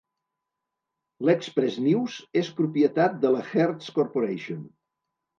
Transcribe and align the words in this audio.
L'"Express-News" 1.25 2.15
és 2.41 2.49
propietat 2.59 3.19
de 3.25 3.31
la 3.35 3.43
Hearst 3.51 3.93
Corporation. 3.99 4.65